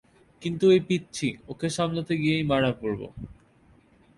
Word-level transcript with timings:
কিন্তু 0.41 0.65
ঐ 0.67 0.77
পিচ্চি, 0.87 1.29
ওকে 1.47 1.67
সামলাতে 1.69 2.13
গিয়েই 2.17 2.43
মারা 2.43 2.71
পড়বো। 2.81 3.07